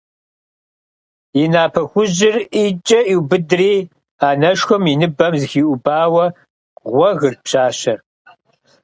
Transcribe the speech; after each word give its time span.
И 1.41 1.45
напэ 1.53 1.81
хужьыр 1.89 2.35
ӀитӀкӀэ 2.53 2.99
иубыдри, 3.13 3.73
анэшхуэм 4.27 4.83
и 4.93 4.95
ныбэм 4.99 5.33
зыхиӀубауэ 5.41 6.25
гъуэгырт 6.91 7.39
пщащэр. 7.45 7.99